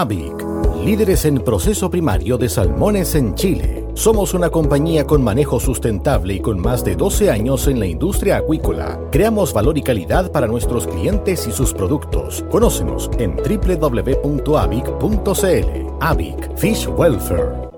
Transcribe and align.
AVIC, 0.00 0.44
líderes 0.84 1.24
en 1.24 1.42
proceso 1.42 1.90
primario 1.90 2.38
de 2.38 2.48
salmones 2.48 3.16
en 3.16 3.34
Chile. 3.34 3.84
Somos 3.94 4.32
una 4.32 4.48
compañía 4.48 5.04
con 5.04 5.24
manejo 5.24 5.58
sustentable 5.58 6.34
y 6.34 6.40
con 6.40 6.60
más 6.60 6.84
de 6.84 6.94
12 6.94 7.32
años 7.32 7.66
en 7.66 7.80
la 7.80 7.86
industria 7.86 8.36
acuícola. 8.36 9.00
Creamos 9.10 9.52
valor 9.52 9.76
y 9.76 9.82
calidad 9.82 10.30
para 10.30 10.46
nuestros 10.46 10.86
clientes 10.86 11.48
y 11.48 11.52
sus 11.52 11.74
productos. 11.74 12.44
Conócenos 12.48 13.10
en 13.18 13.34
www.avic.cl. 13.34 14.46
AVIC 16.00 16.56
Fish 16.56 16.86
Welfare. 16.86 17.68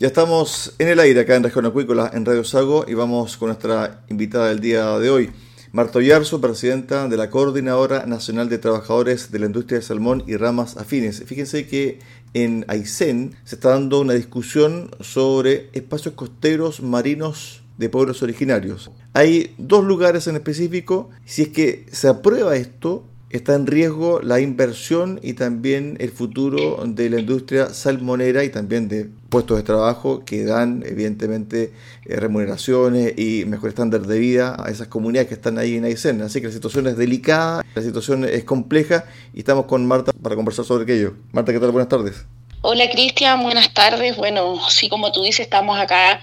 Ya 0.00 0.08
estamos 0.08 0.74
en 0.80 0.88
el 0.88 0.98
aire 0.98 1.20
acá 1.20 1.36
en 1.36 1.44
Región 1.44 1.66
Acuícola, 1.66 2.10
en 2.12 2.24
Radio 2.24 2.42
Sago, 2.42 2.84
y 2.88 2.94
vamos 2.94 3.36
con 3.36 3.46
nuestra 3.46 4.04
invitada 4.08 4.48
del 4.48 4.58
día 4.58 4.98
de 4.98 5.08
hoy. 5.08 5.30
Marta 5.74 6.02
Yarzo, 6.02 6.38
presidenta 6.38 7.08
de 7.08 7.16
la 7.16 7.30
Coordinadora 7.30 8.04
Nacional 8.04 8.50
de 8.50 8.58
Trabajadores 8.58 9.32
de 9.32 9.38
la 9.38 9.46
Industria 9.46 9.78
de 9.78 9.82
Salmón 9.82 10.22
y 10.26 10.36
Ramas 10.36 10.76
Afines. 10.76 11.24
Fíjense 11.24 11.66
que 11.66 11.98
en 12.34 12.66
Aysén 12.68 13.36
se 13.44 13.54
está 13.54 13.70
dando 13.70 14.00
una 14.00 14.12
discusión 14.12 14.90
sobre 15.00 15.70
espacios 15.72 16.14
costeros 16.14 16.82
marinos 16.82 17.62
de 17.78 17.88
pueblos 17.88 18.22
originarios. 18.22 18.90
Hay 19.14 19.54
dos 19.56 19.82
lugares 19.82 20.26
en 20.26 20.36
específico. 20.36 21.08
Si 21.24 21.40
es 21.40 21.48
que 21.48 21.86
se 21.90 22.06
aprueba 22.06 22.54
esto, 22.54 23.06
está 23.32 23.54
en 23.54 23.66
riesgo 23.66 24.20
la 24.22 24.40
inversión 24.40 25.18
y 25.22 25.32
también 25.32 25.96
el 26.00 26.10
futuro 26.10 26.82
de 26.84 27.10
la 27.10 27.18
industria 27.18 27.72
salmonera 27.72 28.44
y 28.44 28.50
también 28.50 28.88
de 28.88 29.08
puestos 29.30 29.56
de 29.56 29.62
trabajo 29.62 30.24
que 30.24 30.44
dan 30.44 30.84
evidentemente 30.86 31.72
eh, 32.04 32.16
remuneraciones 32.16 33.18
y 33.18 33.44
mejor 33.46 33.70
estándar 33.70 34.02
de 34.02 34.18
vida 34.18 34.54
a 34.62 34.70
esas 34.70 34.88
comunidades 34.88 35.28
que 35.28 35.34
están 35.34 35.58
ahí 35.58 35.76
en 35.76 35.84
Aysén. 35.86 36.20
Así 36.20 36.40
que 36.40 36.48
la 36.48 36.52
situación 36.52 36.86
es 36.86 36.98
delicada, 36.98 37.64
la 37.74 37.82
situación 37.82 38.24
es 38.24 38.44
compleja 38.44 39.06
y 39.32 39.38
estamos 39.38 39.64
con 39.64 39.86
Marta 39.86 40.12
para 40.12 40.36
conversar 40.36 40.66
sobre 40.66 40.84
aquello. 40.84 41.14
Marta, 41.32 41.52
¿qué 41.52 41.58
tal? 41.58 41.70
Buenas 41.70 41.88
tardes. 41.88 42.26
Hola 42.60 42.90
Cristian, 42.90 43.42
buenas 43.42 43.72
tardes. 43.72 44.16
Bueno, 44.16 44.60
sí, 44.68 44.90
como 44.90 45.10
tú 45.10 45.22
dices, 45.22 45.40
estamos 45.40 45.78
acá 45.80 46.20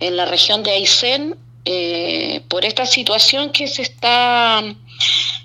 en 0.00 0.16
la 0.16 0.24
región 0.24 0.62
de 0.62 0.70
Aysén 0.70 1.36
eh, 1.66 2.42
por 2.48 2.64
esta 2.64 2.86
situación 2.86 3.52
que 3.52 3.66
se 3.66 3.82
está 3.82 4.62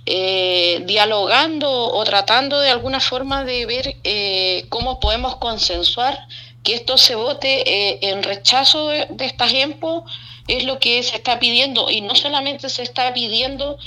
eh, 0.06 0.82
dialogando 0.86 1.70
o 1.70 2.04
tratando 2.04 2.60
de 2.60 2.70
alguna 2.70 3.00
forma 3.00 3.44
de 3.44 3.66
ver 3.66 3.98
eh, 4.04 4.66
cómo 4.70 5.00
podemos 5.00 5.36
consensuar 5.38 6.28
que 6.64 6.76
esto 6.76 6.98
se 6.98 7.16
vote 7.16 7.64
eh, 7.66 8.00
en 8.02 8.24
rechazo 8.24 8.88
de, 8.88 9.08
de 9.10 9.26
estas 9.26 9.54
EMPO, 9.54 10.06
es 10.48 10.64
lo 10.64 10.80
que 10.80 11.02
se 11.04 11.16
está 11.16 11.40
pidiendo. 11.40 11.90
Y 11.90 12.02
no 12.02 12.16
solamente 12.16 12.70
se 12.70 12.84
está 12.84 13.14
pidiendo 13.14 13.78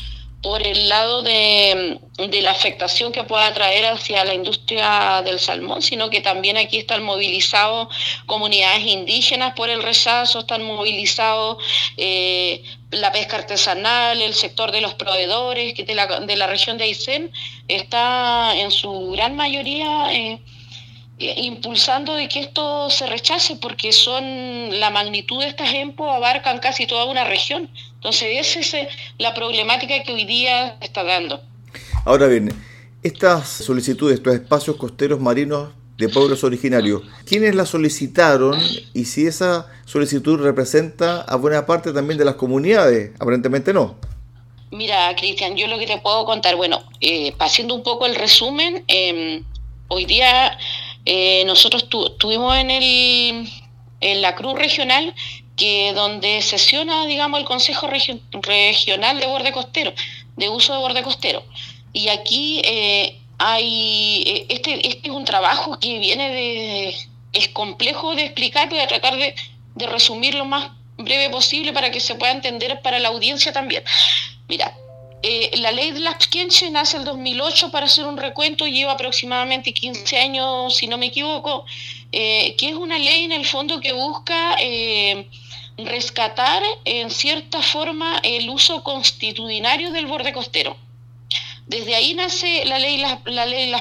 por 0.44 0.66
el 0.66 0.90
lado 0.90 1.22
de, 1.22 1.98
de, 2.18 2.42
la 2.42 2.50
afectación 2.50 3.12
que 3.12 3.24
pueda 3.24 3.54
traer 3.54 3.86
hacia 3.86 4.26
la 4.26 4.34
industria 4.34 5.22
del 5.24 5.40
salmón, 5.40 5.80
sino 5.80 6.10
que 6.10 6.20
también 6.20 6.58
aquí 6.58 6.76
están 6.76 7.02
movilizados 7.02 7.88
comunidades 8.26 8.84
indígenas 8.84 9.54
por 9.54 9.70
el 9.70 9.82
rechazo, 9.82 10.40
están 10.40 10.62
movilizados 10.62 11.64
eh, 11.96 12.62
la 12.90 13.10
pesca 13.10 13.38
artesanal, 13.38 14.20
el 14.20 14.34
sector 14.34 14.70
de 14.70 14.82
los 14.82 14.92
proveedores 14.92 15.74
de, 15.74 15.94
la, 15.94 16.20
de 16.20 16.36
la 16.36 16.46
región 16.46 16.76
de 16.76 16.84
Aysén, 16.84 17.32
está 17.66 18.54
en 18.54 18.70
su 18.70 19.12
gran 19.12 19.36
mayoría... 19.36 20.12
Eh, 20.12 20.40
impulsando 21.18 22.14
de 22.14 22.28
que 22.28 22.40
esto 22.40 22.90
se 22.90 23.06
rechace 23.06 23.56
porque 23.56 23.92
son 23.92 24.80
la 24.80 24.90
magnitud 24.90 25.40
de 25.40 25.48
estas 25.48 25.72
EMPO 25.72 26.10
abarcan 26.10 26.58
casi 26.58 26.86
toda 26.86 27.04
una 27.04 27.24
región. 27.24 27.70
Entonces 27.94 28.28
esa 28.32 28.60
es 28.60 28.74
eh, 28.74 28.88
la 29.18 29.32
problemática 29.34 30.02
que 30.02 30.12
hoy 30.12 30.24
día 30.24 30.76
está 30.80 31.04
dando. 31.04 31.40
Ahora 32.04 32.26
bien, 32.26 32.50
estas 33.02 33.48
solicitudes, 33.48 34.16
estos 34.16 34.34
espacios 34.34 34.76
costeros 34.76 35.20
marinos 35.20 35.70
de 35.96 36.08
pueblos 36.08 36.42
originarios, 36.42 37.02
¿quiénes 37.24 37.54
la 37.54 37.64
solicitaron 37.64 38.60
y 38.92 39.04
si 39.04 39.26
esa 39.26 39.68
solicitud 39.84 40.40
representa 40.40 41.22
a 41.22 41.36
buena 41.36 41.64
parte 41.66 41.92
también 41.92 42.18
de 42.18 42.24
las 42.24 42.34
comunidades? 42.34 43.12
Aparentemente 43.20 43.72
no. 43.72 43.96
Mira, 44.72 45.14
Cristian, 45.14 45.56
yo 45.56 45.68
lo 45.68 45.78
que 45.78 45.86
te 45.86 45.98
puedo 45.98 46.24
contar, 46.24 46.56
bueno, 46.56 46.82
eh, 47.00 47.32
haciendo 47.38 47.76
un 47.76 47.84
poco 47.84 48.06
el 48.06 48.16
resumen, 48.16 48.84
eh, 48.88 49.44
hoy 49.86 50.04
día 50.04 50.58
eh, 51.06 51.44
nosotros 51.46 51.88
tuvimos 52.18 52.56
en, 52.56 52.70
el, 52.70 53.48
en 54.00 54.22
la 54.22 54.34
Cruz 54.34 54.54
Regional 54.58 55.14
que 55.56 55.92
donde 55.94 56.42
sesiona, 56.42 57.06
digamos, 57.06 57.38
el 57.38 57.46
Consejo 57.46 57.88
Regional 58.32 59.20
de 59.20 59.26
Borde 59.26 59.52
Costero, 59.52 59.92
de 60.36 60.48
uso 60.48 60.72
de 60.72 60.80
borde 60.80 61.02
costero. 61.02 61.44
Y 61.92 62.08
aquí 62.08 62.60
eh, 62.64 63.20
hay, 63.38 64.24
eh, 64.26 64.46
este, 64.48 64.88
este 64.88 65.08
es 65.08 65.14
un 65.14 65.24
trabajo 65.24 65.78
que 65.78 65.98
viene 65.98 66.30
de, 66.30 66.96
es 67.32 67.48
complejo 67.48 68.14
de 68.16 68.24
explicar, 68.24 68.68
voy 68.68 68.80
a 68.80 68.88
tratar 68.88 69.16
de, 69.16 69.34
de 69.74 69.86
resumir 69.86 70.34
lo 70.34 70.44
más 70.44 70.70
breve 70.96 71.30
posible 71.30 71.72
para 71.72 71.90
que 71.90 72.00
se 72.00 72.14
pueda 72.14 72.32
entender 72.32 72.80
para 72.82 72.98
la 72.98 73.08
audiencia 73.08 73.52
también. 73.52 73.84
Mira, 74.48 74.74
eh, 75.26 75.56
la 75.56 75.72
ley 75.72 75.90
de 75.92 76.00
las 76.00 76.26
Quienche 76.26 76.70
nace 76.70 76.98
el 76.98 77.04
2008 77.06 77.70
para 77.70 77.86
hacer 77.86 78.04
un 78.04 78.18
recuento, 78.18 78.66
lleva 78.66 78.92
aproximadamente 78.92 79.72
15 79.72 80.18
años, 80.18 80.76
si 80.76 80.86
no 80.86 80.98
me 80.98 81.06
equivoco, 81.06 81.64
eh, 82.12 82.54
que 82.58 82.68
es 82.68 82.74
una 82.74 82.98
ley 82.98 83.24
en 83.24 83.32
el 83.32 83.46
fondo 83.46 83.80
que 83.80 83.94
busca 83.94 84.56
eh, 84.60 85.26
rescatar 85.78 86.62
en 86.84 87.10
cierta 87.10 87.62
forma 87.62 88.20
el 88.22 88.50
uso 88.50 88.82
constitucionario 88.82 89.92
del 89.92 90.04
borde 90.04 90.34
costero. 90.34 90.76
Desde 91.66 91.94
ahí 91.94 92.12
nace 92.12 92.66
la 92.66 92.78
ley, 92.78 92.98
la, 92.98 93.22
la 93.24 93.46
ley 93.46 93.72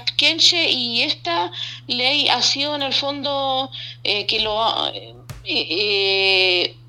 y 0.70 1.02
esta 1.02 1.52
ley 1.88 2.30
ha 2.30 2.42
sido 2.42 2.74
en 2.76 2.84
el 2.84 2.94
fondo 2.94 3.70
que 4.02 4.40
lo 4.40 4.94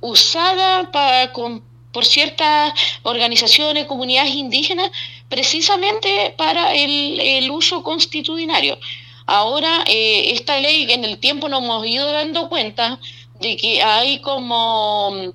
usada 0.00 0.92
para 0.92 1.32
por 1.94 2.04
ciertas 2.04 2.74
organizaciones, 3.04 3.86
comunidades 3.86 4.34
indígenas, 4.34 4.90
precisamente 5.28 6.34
para 6.36 6.74
el, 6.74 7.50
uso 7.50 7.82
constitucionario. 7.82 8.76
Ahora, 9.26 9.84
eh, 9.86 10.32
esta 10.32 10.58
ley 10.58 10.90
en 10.92 11.04
el 11.04 11.18
tiempo 11.18 11.48
nos 11.48 11.62
hemos 11.62 11.86
ido 11.86 12.10
dando 12.12 12.48
cuenta 12.50 12.98
de 13.40 13.56
que 13.56 13.82
hay 13.82 14.20
como... 14.20 15.32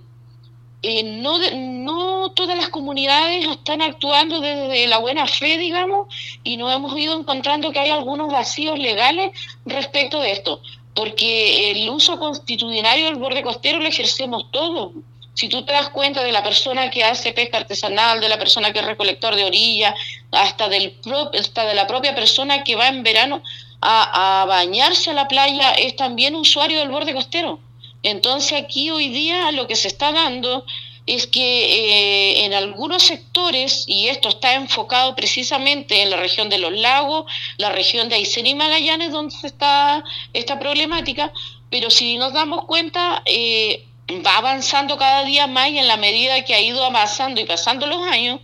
Eh, 0.82 1.04
no, 1.04 1.38
no 1.54 2.32
todas 2.32 2.58
las 2.58 2.70
comunidades 2.70 3.46
están 3.46 3.82
actuando 3.82 4.40
desde 4.40 4.88
la 4.88 5.00
buena 5.00 5.28
fe, 5.28 5.58
digamos, 5.58 6.08
y 6.44 6.56
nos 6.56 6.74
hemos 6.74 6.98
ido 6.98 7.20
encontrando 7.20 7.72
que 7.72 7.80
hay 7.80 7.90
algunos 7.90 8.32
vacíos 8.32 8.80
legales 8.80 9.32
respecto 9.66 10.22
de 10.22 10.32
esto, 10.32 10.62
porque 10.94 11.72
el 11.72 11.90
uso 11.90 12.18
constitucionario 12.18 13.06
del 13.06 13.16
borde 13.16 13.44
costero 13.44 13.80
lo 13.80 13.88
ejercemos 13.90 14.52
todos, 14.52 14.94
si 15.40 15.48
tú 15.48 15.64
te 15.64 15.72
das 15.72 15.88
cuenta 15.92 16.22
de 16.22 16.34
la 16.34 16.44
persona 16.44 16.92
que 16.92 17.02
hace 17.02 17.32
pesca 17.32 17.60
artesanal, 17.60 18.20
de 18.20 18.28
la 18.28 18.38
persona 18.38 18.74
que 18.74 18.80
es 18.80 18.86
recolector 18.86 19.38
de 19.38 19.46
orilla, 19.46 19.96
hasta, 20.32 20.68
del 20.68 20.98
hasta 21.34 21.64
de 21.64 21.76
la 21.76 21.88
propia 21.88 22.14
persona 22.14 22.66
que 22.66 22.76
va 22.76 22.90
en 22.90 23.04
verano 23.04 23.42
a, 23.80 24.44
bañarse 24.50 25.12
a 25.12 25.14
la 25.14 25.30
playa, 25.30 25.72
es 25.72 25.96
también 25.96 26.36
usuario 26.36 26.80
del 26.80 26.90
borde 26.90 27.14
costero. 27.14 27.62
Entonces 28.04 28.62
aquí 28.62 28.90
hoy 28.90 29.08
día 29.08 29.54
lo 29.54 29.66
que 29.66 29.78
se 29.78 29.88
está 29.88 30.12
dando 30.12 30.66
es 31.06 31.26
que 31.26 31.40
eh, 31.42 32.44
en 32.44 32.54
algunos 32.54 33.04
sectores, 33.04 33.86
y 33.88 34.10
esto 34.10 34.28
está 34.28 34.56
enfocado 34.56 35.16
precisamente 35.16 36.02
en 36.02 36.10
la 36.10 36.18
región 36.18 36.50
de 36.50 36.58
los 36.58 36.74
lagos, 36.74 37.32
la 37.56 37.70
región 37.70 38.10
de 38.10 38.16
Aysén 38.16 38.46
y 38.46 38.56
Magallanes, 38.56 39.14
donde 39.14 39.34
está 39.42 40.04
esta 40.34 40.60
problemática, 40.60 41.32
pero 41.70 41.90
si 41.90 42.18
nos 42.18 42.34
damos 42.34 42.66
cuenta, 42.66 43.22
eh, 43.26 43.86
va 44.26 44.38
avanzando 44.38 44.98
cada 44.98 45.24
día 45.24 45.48
más 45.48 45.70
y 45.70 45.80
en 45.80 45.88
la 45.88 45.98
medida 45.98 46.44
que 46.44 46.56
ha 46.56 46.62
ido 46.62 46.84
avanzando 46.84 47.40
y 47.42 47.46
pasando 47.46 47.88
los 47.88 48.06
años, 48.08 48.40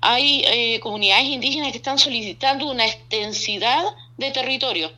hay 0.00 0.44
eh, 0.46 0.80
comunidades 0.80 1.26
indígenas 1.26 1.72
que 1.72 1.78
están 1.78 1.98
solicitando 1.98 2.70
una 2.70 2.86
extensidad 2.86 3.82
de 4.16 4.30
territorio 4.30 4.92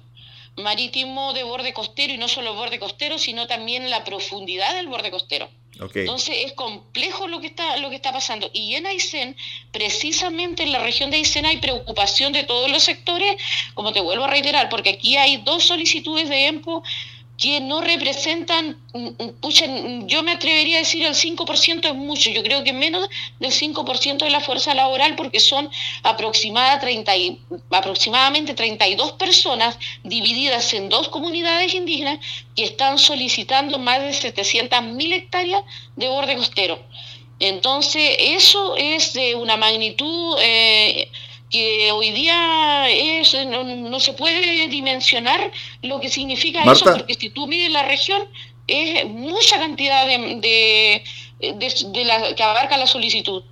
marítimo 0.56 1.32
de 1.32 1.43
borde 1.43 1.72
costero 1.72 2.12
y 2.12 2.19
no 2.19 2.28
solo 2.28 2.55
borde 2.55 2.78
costero, 2.78 3.19
sino 3.19 3.46
también 3.46 3.88
la 3.88 4.05
profundidad 4.05 4.75
del 4.75 4.88
borde 4.88 5.11
costero. 5.11 5.49
Entonces 5.94 6.37
es 6.44 6.52
complejo 6.52 7.26
lo 7.26 7.40
que 7.40 7.46
está 7.46 7.78
lo 7.78 7.88
que 7.88 7.96
está 7.96 8.12
pasando 8.12 8.50
y 8.52 8.75
en 8.75 8.87
Aysén, 8.87 9.34
precisamente 9.72 10.62
en 10.62 10.72
la 10.72 10.81
región 10.81 11.11
de 11.11 11.17
Aysén 11.17 11.46
hay 11.46 11.56
preocupación 11.56 12.34
de 12.34 12.44
todos 12.44 12.70
los 12.70 12.82
sectores, 12.82 13.37
como 13.72 13.94
te 13.94 14.00
vuelvo 14.00 14.25
a 14.25 14.28
reiterar, 14.28 14.69
porque 14.69 14.90
aquí 14.90 15.17
hay 15.17 15.38
dos 15.38 15.64
solicitudes 15.64 16.28
de 16.28 16.49
EMPO 16.49 16.82
que 17.40 17.58
no 17.58 17.81
representan, 17.81 18.76
pucha, 19.40 19.64
yo 20.04 20.22
me 20.22 20.32
atrevería 20.32 20.76
a 20.76 20.81
decir 20.81 21.06
el 21.06 21.14
5% 21.14 21.87
es 21.87 21.94
mucho, 21.94 22.28
yo 22.28 22.42
creo 22.42 22.62
que 22.62 22.75
menos 22.75 23.08
del 23.38 23.50
5% 23.50 24.19
de 24.19 24.31
la 24.31 24.40
fuerza 24.40 24.75
laboral 24.75 25.16
porque 25.16 25.40
son 25.40 25.70
aproximada 26.02 26.78
30 26.78 27.16
y, 27.16 27.40
aproximadamente 27.70 28.52
32 28.52 29.12
personas 29.12 29.78
divididas 30.04 30.75
en 30.75 30.90
dos 30.90 31.08
comunidades 31.08 31.72
indígenas 31.72 32.19
que 32.54 32.64
están 32.64 32.98
solicitando 32.98 33.78
más 33.78 34.00
de 34.00 34.10
700.000 34.10 35.12
hectáreas 35.14 35.62
de 35.96 36.08
borde 36.08 36.36
costero. 36.36 36.78
Entonces, 37.38 38.16
eso 38.19 38.76
es 38.76 39.14
de 39.14 39.34
una 39.34 39.56
magnitud... 39.56 40.36
Eh, 40.40 41.10
que 41.50 41.91
hoy 41.93 42.12
día 42.12 42.88
es, 42.88 43.37
no, 43.47 44.00
se 44.00 44.12
puede 44.12 44.69
dimensionar 44.69 45.50
lo 45.82 46.00
que 46.00 46.08
significa 46.08 46.62
eso, 46.70 46.85
porque 46.85 47.14
si 47.14 47.31
tú 47.31 47.47
mides 47.47 47.70
la 47.70 47.82
región, 47.82 48.23
es 48.67 49.06
mucha 49.08 49.58
cantidad 49.58 50.06
de, 50.06 51.02
de, 51.41 52.05
la, 52.05 52.35
que 52.35 52.43
abarca 52.43 52.76
la 52.79 52.87
solicitud. 52.87 53.43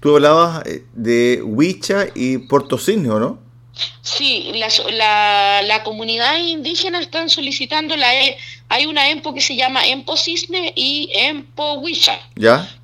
Tú 0.00 0.14
hablabas 0.14 0.66
eh, 0.66 0.84
de 0.94 1.42
Huicha 1.42 2.06
y 2.14 2.38
Puerto 2.38 2.78
Cisne, 2.78 3.08
¿no? 3.08 3.38
Sí, 4.02 4.52
la, 4.54 4.68
la, 4.92 5.62
la 5.62 5.82
comunidad 5.84 6.38
indígena 6.38 6.98
están 6.98 7.28
solicitando 7.28 7.96
la, 7.96 8.10
hay 8.68 8.86
una 8.86 9.08
EMPO 9.08 9.34
que 9.34 9.40
se 9.40 9.56
llama 9.56 9.86
EMPO 9.86 10.16
Cisne 10.16 10.72
y 10.74 11.10
EMPO 11.12 11.74
Huicha, 11.74 12.18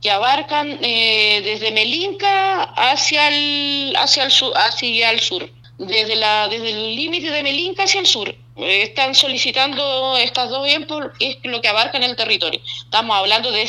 que 0.01 0.11
abarcan 0.11 0.79
eh, 0.83 1.43
desde 1.45 1.73
Melinca 1.73 2.63
hacia 2.63 3.29
el, 3.29 3.95
hacia 3.97 4.25
el 4.25 4.31
sur, 4.31 4.53
hacia 4.57 5.11
el 5.11 5.21
sur, 5.21 5.51
desde, 5.79 6.17
la, 6.17 6.49
desde 6.49 6.71
el 6.71 6.97
límite 6.97 7.31
de 7.31 7.43
Melinca 7.43 7.85
hacia 7.85 8.01
el 8.01 8.07
sur. 8.07 8.29
Eh, 8.57 8.83
están 8.83 9.15
solicitando 9.15 10.17
estas 10.17 10.49
dos 10.49 10.67
EMPO, 10.69 11.01
es 11.21 11.39
lo 11.45 11.61
que 11.61 11.69
abarcan 11.69 12.03
el 12.03 12.17
territorio. 12.17 12.61
Estamos 12.85 13.17
hablando 13.17 13.51
de 13.51 13.63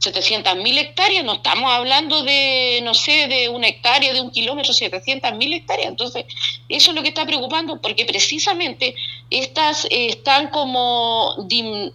700.000 0.00 0.78
hectáreas, 0.78 1.24
no 1.24 1.34
estamos 1.34 1.70
hablando 1.70 2.22
de, 2.22 2.80
no 2.82 2.94
sé, 2.94 3.28
de 3.28 3.50
una 3.50 3.68
hectárea, 3.68 4.14
de 4.14 4.20
un 4.22 4.30
kilómetro, 4.30 4.72
700.000 4.72 5.54
hectáreas. 5.54 5.88
Entonces, 5.88 6.24
eso 6.68 6.90
es 6.90 6.96
lo 6.96 7.02
que 7.02 7.08
está 7.08 7.26
preocupando, 7.26 7.80
porque 7.80 8.06
precisamente 8.06 8.94
estas 9.28 9.84
eh, 9.84 10.06
están 10.08 10.48
como 10.48 11.36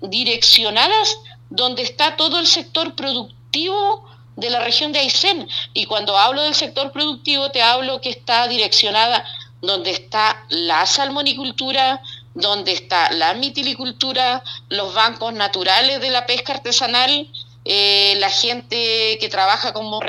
direccionadas 0.01 1.17
donde 1.49 1.81
está 1.81 2.15
todo 2.15 2.39
el 2.39 2.45
sector 2.45 2.95
productivo 2.95 4.05
de 4.35 4.51
la 4.51 4.59
región 4.59 4.91
de 4.91 4.99
Aysén. 4.99 5.47
Y 5.73 5.85
cuando 5.85 6.17
hablo 6.17 6.43
del 6.43 6.53
sector 6.53 6.91
productivo, 6.91 7.49
te 7.49 7.63
hablo 7.63 8.01
que 8.01 8.09
está 8.09 8.47
direccionada 8.47 9.25
donde 9.61 9.89
está 9.91 10.45
la 10.49 10.85
salmonicultura, 10.85 12.01
donde 12.35 12.73
está 12.73 13.11
la 13.11 13.33
mitilicultura, 13.33 14.43
los 14.69 14.93
bancos 14.93 15.33
naturales 15.33 16.01
de 16.01 16.11
la 16.11 16.25
pesca 16.25 16.53
artesanal, 16.53 17.29
eh, 17.65 18.15
la 18.19 18.29
gente 18.29 19.17
que 19.19 19.27
trabaja 19.29 19.73
como 19.73 19.99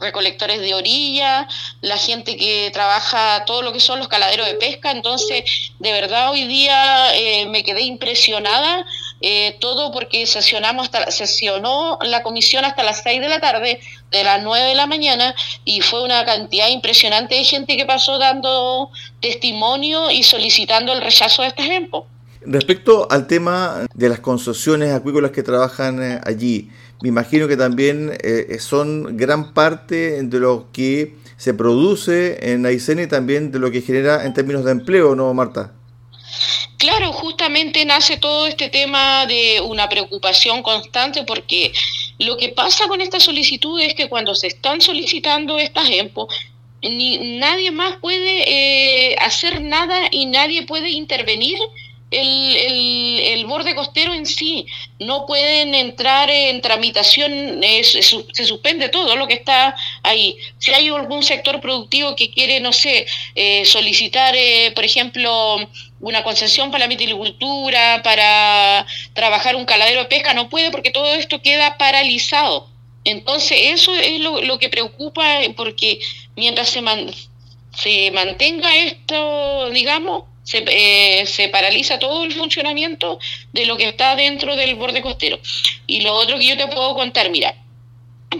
recolectores 0.00 0.60
de 0.60 0.74
orilla, 0.74 1.48
la 1.80 1.96
gente 1.96 2.36
que 2.36 2.70
trabaja 2.72 3.44
todo 3.46 3.62
lo 3.62 3.72
que 3.72 3.80
son 3.80 3.98
los 3.98 4.08
caladeros 4.08 4.46
de 4.46 4.54
pesca. 4.54 4.90
Entonces, 4.90 5.44
de 5.78 5.92
verdad 5.92 6.30
hoy 6.30 6.46
día 6.46 7.14
eh, 7.14 7.46
me 7.46 7.62
quedé 7.62 7.82
impresionada, 7.82 8.84
eh, 9.20 9.56
todo 9.60 9.92
porque 9.92 10.26
sesionamos 10.26 10.86
hasta, 10.86 11.10
sesionó 11.10 11.98
la 12.02 12.22
comisión 12.22 12.64
hasta 12.64 12.82
las 12.82 13.02
6 13.02 13.20
de 13.20 13.28
la 13.28 13.40
tarde, 13.40 13.80
de 14.10 14.24
las 14.24 14.42
9 14.42 14.68
de 14.68 14.74
la 14.74 14.86
mañana, 14.86 15.34
y 15.64 15.80
fue 15.80 16.02
una 16.02 16.24
cantidad 16.24 16.68
impresionante 16.68 17.34
de 17.36 17.44
gente 17.44 17.76
que 17.76 17.86
pasó 17.86 18.18
dando 18.18 18.90
testimonio 19.20 20.10
y 20.10 20.22
solicitando 20.22 20.92
el 20.92 21.00
rechazo 21.00 21.42
de 21.42 21.48
este 21.48 21.62
ejemplo. 21.62 22.06
Respecto 22.46 23.08
al 23.10 23.26
tema 23.26 23.86
de 23.94 24.08
las 24.10 24.20
concesiones 24.20 24.92
acuícolas 24.92 25.30
que 25.30 25.42
trabajan 25.42 26.20
allí, 26.26 26.68
me 27.04 27.08
imagino 27.08 27.46
que 27.48 27.58
también 27.58 28.16
eh, 28.22 28.56
son 28.60 29.18
gran 29.18 29.52
parte 29.52 30.22
de 30.22 30.40
lo 30.40 30.72
que 30.72 31.16
se 31.36 31.52
produce 31.52 32.50
en 32.50 32.64
Aysén 32.64 32.98
y 32.98 33.06
también 33.06 33.52
de 33.52 33.58
lo 33.58 33.70
que 33.70 33.82
genera 33.82 34.24
en 34.24 34.32
términos 34.32 34.64
de 34.64 34.70
empleo, 34.70 35.14
¿no, 35.14 35.34
Marta? 35.34 35.74
Claro, 36.78 37.12
justamente 37.12 37.84
nace 37.84 38.16
todo 38.16 38.46
este 38.46 38.70
tema 38.70 39.26
de 39.26 39.60
una 39.60 39.86
preocupación 39.90 40.62
constante 40.62 41.24
porque 41.24 41.74
lo 42.18 42.38
que 42.38 42.48
pasa 42.48 42.88
con 42.88 43.02
esta 43.02 43.20
solicitud 43.20 43.78
es 43.82 43.92
que 43.92 44.08
cuando 44.08 44.34
se 44.34 44.46
están 44.46 44.80
solicitando 44.80 45.58
estas 45.58 45.90
EMPO, 45.90 46.26
ni, 46.80 47.38
nadie 47.38 47.70
más 47.70 47.98
puede 47.98 49.10
eh, 49.10 49.16
hacer 49.20 49.60
nada 49.60 50.08
y 50.10 50.24
nadie 50.24 50.64
puede 50.64 50.88
intervenir 50.88 51.58
el, 52.14 53.20
el, 53.20 53.46
borde 53.46 53.74
costero 53.74 54.14
en 54.14 54.26
sí. 54.26 54.66
No 54.98 55.26
pueden 55.26 55.74
entrar 55.74 56.30
en 56.30 56.60
tramitación, 56.60 57.60
se 57.82 58.46
suspende 58.46 58.88
todo 58.88 59.16
lo 59.16 59.26
que 59.26 59.34
está 59.34 59.74
ahí. 60.02 60.36
Si 60.58 60.72
hay 60.72 60.88
algún 60.88 61.22
sector 61.22 61.60
productivo 61.60 62.16
que 62.16 62.30
quiere, 62.30 62.60
no 62.60 62.72
sé, 62.72 63.06
eh, 63.34 63.64
solicitar, 63.64 64.34
eh, 64.36 64.72
por 64.74 64.84
ejemplo, 64.84 65.56
una 66.00 66.22
concesión 66.22 66.70
para 66.70 66.84
la 66.84 66.88
mitilicultura, 66.88 68.02
para 68.02 68.86
trabajar 69.12 69.56
un 69.56 69.64
caladero 69.64 70.00
de 70.00 70.06
pesca, 70.06 70.34
no 70.34 70.48
puede 70.48 70.70
porque 70.70 70.90
todo 70.90 71.14
esto 71.14 71.42
queda 71.42 71.76
paralizado. 71.78 72.68
Entonces, 73.04 73.58
eso 73.62 73.94
es 73.94 74.20
lo, 74.20 74.40
lo 74.42 74.58
que 74.58 74.70
preocupa 74.70 75.40
porque 75.56 76.00
mientras 76.36 76.70
se, 76.70 76.82
se 77.76 78.10
mantenga 78.12 78.76
esto, 78.76 79.70
digamos, 79.70 80.24
se, 80.44 80.64
eh, 80.68 81.26
se, 81.26 81.48
paraliza 81.48 81.98
todo 81.98 82.22
el 82.22 82.32
funcionamiento 82.32 83.18
de 83.52 83.66
lo 83.66 83.76
que 83.76 83.88
está 83.88 84.14
dentro 84.14 84.54
del 84.56 84.76
borde 84.76 85.02
costero. 85.02 85.40
Y 85.86 86.02
lo 86.02 86.14
otro 86.14 86.38
que 86.38 86.46
yo 86.46 86.56
te 86.56 86.68
puedo 86.68 86.94
contar, 86.94 87.30
mira, 87.30 87.56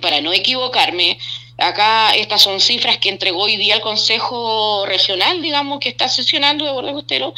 para 0.01 0.21
no 0.21 0.33
equivocarme, 0.33 1.19
acá 1.59 2.15
estas 2.15 2.43
son 2.43 2.61
cifras 2.61 2.99
que 2.99 3.09
entregó 3.09 3.43
hoy 3.43 3.57
día 3.57 3.75
el 3.75 3.81
Consejo 3.81 4.87
Regional, 4.87 5.43
digamos, 5.43 5.81
que 5.81 5.89
está 5.89 6.09
sesionando 6.09 6.65
de 6.65 6.73
borde 6.73 6.93
costero. 6.93 7.35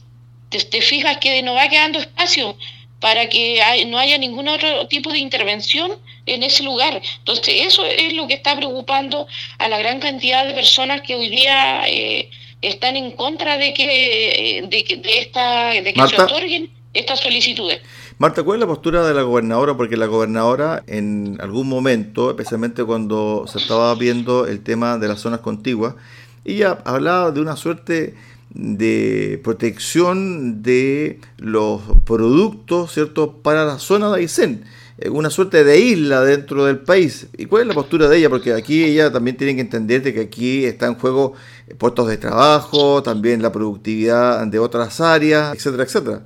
te, 0.49 0.81
fijas 0.81 1.17
que 1.17 1.41
no 1.41 1.55
va 1.55 1.69
quedando 1.69 1.99
espacio 1.99 2.55
para 2.99 3.29
que 3.29 3.61
no 3.87 3.97
haya 3.97 4.17
ningún 4.17 4.47
otro 4.47 4.87
tipo 4.87 5.11
de 5.11 5.19
intervención 5.19 5.91
en 6.33 6.43
ese 6.43 6.63
lugar. 6.63 7.01
Entonces, 7.19 7.65
eso 7.65 7.85
es 7.85 8.13
lo 8.13 8.27
que 8.27 8.35
está 8.35 8.55
preocupando 8.55 9.27
a 9.57 9.67
la 9.67 9.77
gran 9.79 9.99
cantidad 9.99 10.45
de 10.45 10.53
personas 10.53 11.01
que 11.01 11.15
hoy 11.15 11.29
día 11.29 11.87
eh, 11.87 12.29
están 12.61 12.95
en 12.95 13.11
contra 13.11 13.57
de 13.57 13.73
que, 13.73 14.67
de, 14.67 14.97
de 14.97 15.19
esta, 15.19 15.69
de 15.71 15.93
que 15.93 16.07
se 16.07 16.21
otorguen 16.21 16.69
estas 16.93 17.19
solicitudes. 17.19 17.81
Marta, 18.17 18.43
¿cuál 18.43 18.57
es 18.57 18.61
la 18.61 18.67
postura 18.67 19.07
de 19.07 19.13
la 19.13 19.21
gobernadora? 19.21 19.77
Porque 19.77 19.95
la 19.95 20.07
gobernadora 20.07 20.83
en 20.87 21.37
algún 21.39 21.69
momento, 21.69 22.31
especialmente 22.31 22.83
cuando 22.83 23.45
se 23.47 23.59
estaba 23.59 23.95
viendo 23.95 24.45
el 24.45 24.61
tema 24.61 24.97
de 24.97 25.07
las 25.07 25.21
zonas 25.21 25.39
contiguas, 25.39 25.95
ella 26.43 26.79
hablaba 26.83 27.31
de 27.31 27.39
una 27.39 27.55
suerte 27.55 28.15
de 28.49 29.39
protección 29.43 30.63
de 30.63 31.19
los 31.37 31.81
productos, 32.05 32.91
¿cierto?, 32.91 33.41
para 33.41 33.63
la 33.63 33.79
zona 33.79 34.09
de 34.09 34.21
Aysén, 34.21 34.65
eh, 34.65 34.78
una 35.11 35.29
suerte 35.29 35.63
de 35.63 35.79
isla 35.79 36.21
dentro 36.21 36.65
del 36.65 36.79
país. 36.79 37.27
¿Y 37.37 37.45
cuál 37.45 37.61
es 37.61 37.67
la 37.67 37.73
postura 37.73 38.07
de 38.07 38.17
ella? 38.17 38.29
Porque 38.29 38.53
aquí 38.53 38.83
ella 38.83 39.11
también 39.11 39.37
tiene 39.37 39.55
que 39.55 39.61
entender 39.61 40.01
que 40.01 40.21
aquí 40.21 40.65
está 40.65 40.87
en 40.87 40.95
juego 40.95 41.33
puestos 41.77 42.07
de 42.07 42.17
trabajo, 42.17 43.01
también 43.03 43.41
la 43.41 43.51
productividad 43.51 44.45
de 44.47 44.59
otras 44.59 44.99
áreas, 44.99 45.55
etcétera, 45.55 45.83
etcétera. 45.83 46.21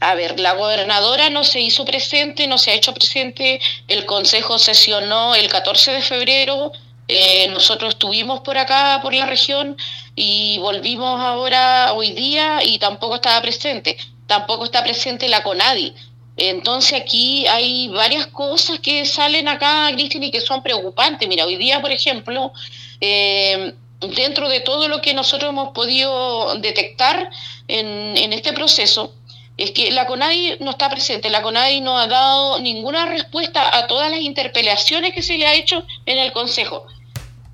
A 0.00 0.14
ver, 0.14 0.38
la 0.38 0.54
gobernadora 0.54 1.30
no 1.30 1.42
se 1.42 1.60
hizo 1.60 1.84
presente, 1.84 2.46
no 2.46 2.58
se 2.58 2.70
ha 2.70 2.74
hecho 2.74 2.92
presente, 2.92 3.60
el 3.88 4.04
Consejo 4.04 4.58
sesionó 4.58 5.34
el 5.34 5.48
14 5.48 5.92
de 5.92 6.02
febrero, 6.02 6.72
eh, 7.08 7.48
nosotros 7.48 7.94
estuvimos 7.94 8.40
por 8.40 8.58
acá, 8.58 9.00
por 9.02 9.14
la 9.14 9.26
región, 9.26 9.76
y 10.14 10.58
volvimos 10.58 11.20
ahora 11.20 11.92
hoy 11.92 12.12
día 12.12 12.62
y 12.62 12.78
tampoco 12.78 13.16
estaba 13.16 13.40
presente. 13.40 13.96
Tampoco 14.26 14.64
está 14.64 14.82
presente 14.82 15.28
la 15.28 15.42
CONADI. 15.42 15.94
Entonces 16.36 17.00
aquí 17.00 17.46
hay 17.46 17.88
varias 17.88 18.26
cosas 18.26 18.78
que 18.80 19.04
salen 19.06 19.48
acá, 19.48 19.88
Cristina, 19.92 20.26
y 20.26 20.30
que 20.30 20.40
son 20.40 20.62
preocupantes. 20.62 21.28
Mira, 21.28 21.46
hoy 21.46 21.56
día, 21.56 21.80
por 21.80 21.90
ejemplo, 21.90 22.52
eh, 23.00 23.74
dentro 24.00 24.48
de 24.48 24.60
todo 24.60 24.88
lo 24.88 25.00
que 25.00 25.14
nosotros 25.14 25.50
hemos 25.50 25.72
podido 25.72 26.56
detectar 26.58 27.30
en, 27.68 28.16
en 28.16 28.32
este 28.32 28.52
proceso, 28.52 29.14
es 29.56 29.70
que 29.70 29.90
la 29.90 30.06
CONADI 30.06 30.58
no 30.60 30.72
está 30.72 30.90
presente, 30.90 31.30
la 31.30 31.40
CONADI 31.40 31.80
no 31.80 31.98
ha 31.98 32.06
dado 32.06 32.58
ninguna 32.60 33.06
respuesta 33.06 33.78
a 33.78 33.86
todas 33.86 34.10
las 34.10 34.20
interpelaciones 34.20 35.14
que 35.14 35.22
se 35.22 35.38
le 35.38 35.46
ha 35.46 35.54
hecho 35.54 35.82
en 36.04 36.18
el 36.18 36.32
Consejo. 36.32 36.86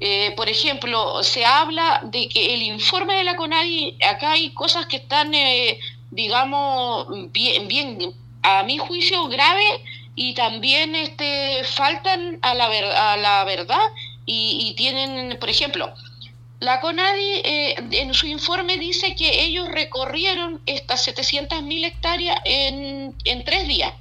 Eh, 0.01 0.33
por 0.37 0.49
ejemplo, 0.49 1.23
se 1.23 1.45
habla 1.45 2.01
de 2.03 2.29
que 2.29 2.55
el 2.55 2.63
informe 2.63 3.15
de 3.15 3.23
la 3.23 3.37
CONADI, 3.37 3.99
acá 4.05 4.33
hay 4.33 4.51
cosas 4.51 4.87
que 4.87 4.97
están, 4.97 5.33
eh, 5.33 5.79
digamos, 6.11 7.07
bien, 7.31 7.69
bien, 7.69 8.13
a 8.43 8.63
mi 8.65 8.79
juicio, 8.79 9.29
grave 9.29 9.65
y 10.15 10.35
también 10.35 10.95
este, 10.95 11.65
faltan 11.65 12.39
a 12.43 12.55
la, 12.55 12.67
a 13.13 13.17
la 13.17 13.45
verdad 13.45 13.83
y, 14.25 14.75
tienen, 14.77 15.37
por 15.39 15.51
ejemplo, 15.51 15.93
la 16.61 16.81
CONADI 16.81 17.41
eh, 17.45 17.75
en 17.91 18.15
su 18.15 18.27
informe 18.27 18.79
dice 18.79 19.17
que 19.17 19.43
ellos 19.43 19.69
recorrieron 19.69 20.61
estas 20.67 21.09
700.000 21.09 21.85
hectáreas 21.85 22.39
en, 22.45 23.17
en 23.25 23.45
tres 23.45 23.67
días 23.67 23.93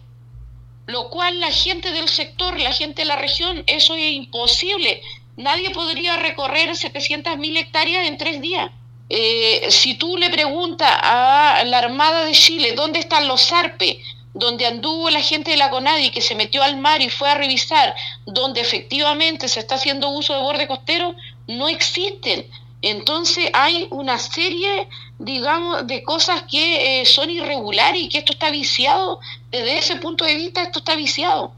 lo 0.91 1.09
cual 1.09 1.39
la 1.39 1.51
gente 1.51 1.91
del 1.91 2.09
sector, 2.09 2.59
la 2.59 2.71
gente 2.71 3.03
de 3.03 3.07
la 3.07 3.15
región, 3.15 3.63
eso 3.67 3.95
es 3.95 4.11
imposible. 4.11 5.01
Nadie 5.37 5.71
podría 5.71 6.17
recorrer 6.17 6.69
700.000 6.69 7.57
hectáreas 7.57 8.07
en 8.07 8.17
tres 8.17 8.41
días. 8.41 8.69
Eh, 9.09 9.67
si 9.69 9.95
tú 9.95 10.17
le 10.17 10.29
preguntas 10.29 10.89
a 11.01 11.63
la 11.65 11.79
Armada 11.79 12.25
de 12.25 12.31
Chile 12.33 12.73
dónde 12.73 12.99
están 12.99 13.27
los 13.27 13.47
zarpes, 13.47 13.97
donde 14.33 14.65
anduvo 14.65 15.09
la 15.09 15.21
gente 15.21 15.51
de 15.51 15.57
la 15.57 15.69
CONADI 15.69 16.11
que 16.11 16.21
se 16.21 16.35
metió 16.35 16.63
al 16.63 16.77
mar 16.77 17.01
y 17.01 17.09
fue 17.09 17.29
a 17.29 17.35
revisar, 17.35 17.93
donde 18.25 18.61
efectivamente 18.61 19.47
se 19.47 19.59
está 19.59 19.75
haciendo 19.75 20.09
uso 20.09 20.33
de 20.33 20.41
borde 20.41 20.67
costero, 20.67 21.15
no 21.47 21.67
existen. 21.67 22.45
Entonces 22.81 23.49
hay 23.53 23.87
una 23.91 24.17
serie, 24.17 24.87
digamos, 25.19 25.85
de 25.85 26.03
cosas 26.03 26.43
que 26.49 27.01
eh, 27.01 27.05
son 27.05 27.29
irregulares 27.29 28.01
y 28.01 28.09
que 28.09 28.19
esto 28.19 28.33
está 28.33 28.49
viciado. 28.49 29.19
Desde 29.51 29.77
ese 29.77 29.95
punto 29.97 30.25
de 30.25 30.35
vista, 30.35 30.63
esto 30.63 30.79
está 30.79 30.95
viciado 30.95 31.53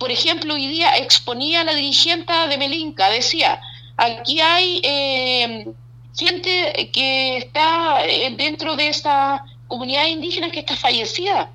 por 0.00 0.10
ejemplo, 0.10 0.54
hoy 0.54 0.66
día 0.66 0.96
exponía 0.96 1.62
la 1.62 1.74
dirigente 1.74 2.32
de 2.48 2.56
Melinca, 2.56 3.10
decía, 3.10 3.60
aquí 3.98 4.40
hay 4.40 4.80
eh, 4.82 5.68
gente 6.16 6.90
que 6.90 7.36
está 7.36 8.06
eh, 8.06 8.34
dentro 8.34 8.76
de 8.76 8.88
esta 8.88 9.44
comunidad 9.68 10.06
indígena 10.06 10.50
que 10.50 10.60
está 10.60 10.74
fallecida 10.74 11.50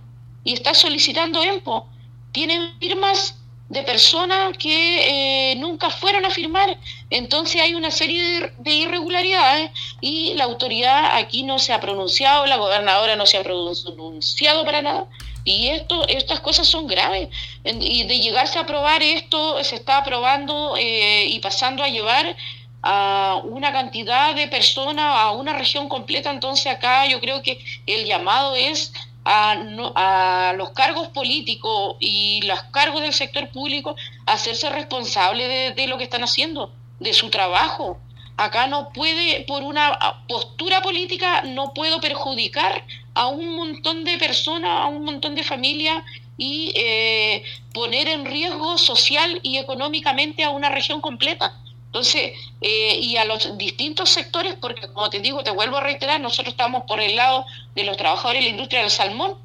y 0.45 0.53
está 0.53 0.73
solicitando 0.73 1.43
EMPO. 1.43 1.85
Tienen 2.31 2.79
firmas 2.79 3.35
de 3.67 3.81
personas 3.81 4.55
que 4.57 5.51
eh, 5.51 5.55
nunca 5.55 5.89
fueron 5.89 6.23
a 6.23 6.29
firmar. 6.29 6.77
Entonces 7.09 7.61
hay 7.61 7.73
una 7.75 7.91
serie 7.91 8.53
de, 8.59 8.71
irregularidades 8.71 9.71
y 10.01 10.35
la 10.35 10.43
autoridad 10.43 11.17
aquí 11.17 11.43
no 11.43 11.59
se 11.59 11.73
ha 11.73 11.81
pronunciado, 11.81 12.45
la 12.45 12.57
gobernadora 12.57 13.15
no 13.15 13.25
se 13.25 13.37
ha 13.37 13.43
pronunciado 13.43 14.63
para 14.63 14.81
nada. 14.81 15.07
Y 15.43 15.67
esto, 15.67 16.07
estas 16.07 16.39
cosas 16.39 16.67
son 16.67 16.87
graves. 16.87 17.29
Y 17.63 18.03
de 18.03 18.19
llegarse 18.19 18.57
a 18.57 18.61
aprobar 18.61 19.03
esto, 19.03 19.63
se 19.63 19.75
está 19.75 19.97
aprobando 19.97 20.75
eh, 20.77 21.25
y 21.27 21.39
pasando 21.39 21.83
a 21.83 21.87
llevar 21.87 22.35
a 22.81 23.41
una 23.43 23.71
cantidad 23.71 24.35
de 24.35 24.47
personas, 24.47 25.05
a 25.05 25.31
una 25.31 25.53
región 25.53 25.89
completa. 25.89 26.29
Entonces 26.29 26.67
acá 26.67 27.07
yo 27.07 27.19
creo 27.19 27.41
que 27.41 27.59
el 27.87 28.05
llamado 28.05 28.55
es 28.55 28.91
a, 29.25 29.51
a 29.95 30.53
los 30.53 30.69
cargos 30.69 31.09
políticos 31.09 31.97
y 31.99 32.41
los 32.43 32.61
cargos 32.71 33.01
del 33.01 33.13
sector 33.13 33.49
público 33.49 33.95
a 34.25 34.33
hacerse 34.33 34.69
responsables 34.69 35.47
de, 35.47 35.81
de 35.81 35.87
lo 35.87 35.97
que 35.97 36.05
están 36.05 36.23
haciendo, 36.23 36.71
de 36.99 37.13
su 37.13 37.29
trabajo. 37.29 37.99
Acá 38.37 38.67
no 38.67 38.89
puede, 38.89 39.45
por 39.45 39.63
una 39.63 39.97
postura 40.27 40.81
política, 40.81 41.43
no 41.43 41.73
puedo 41.73 42.01
perjudicar 42.01 42.83
a 43.13 43.27
un 43.27 43.55
montón 43.55 44.03
de 44.03 44.17
personas, 44.17 44.81
a 44.81 44.87
un 44.87 45.05
montón 45.05 45.35
de 45.35 45.43
familias 45.43 46.03
y 46.37 46.73
eh, 46.75 47.43
poner 47.73 48.09
en 48.09 48.25
riesgo 48.25 48.77
social 48.77 49.39
y 49.41 49.57
económicamente 49.57 50.43
a 50.43 50.49
una 50.49 50.69
región 50.69 50.99
completa. 50.99 51.57
Entonces, 51.95 52.33
eh, 52.59 52.99
y 53.01 53.15
a 53.15 53.23
los 53.23 53.57
distintos 53.57 54.09
sectores, 54.09 54.55
porque 54.59 54.85
como 54.89 55.09
te 55.09 55.21
digo, 55.21 55.45
te 55.45 55.51
vuelvo 55.51 55.77
a 55.77 55.81
reiterar, 55.81 56.19
nosotros 56.19 56.51
estamos 56.51 56.83
por 56.83 56.99
el 56.99 57.15
lado 57.15 57.45
de 57.73 57.85
los 57.85 57.95
trabajadores 57.95 58.41
de 58.41 58.49
la 58.49 58.51
industria 58.51 58.81
del 58.81 58.89
salmón, 58.89 59.35